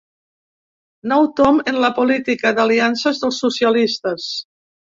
[1.11, 4.31] Nou tomb en la política d’aliances dels socialistes.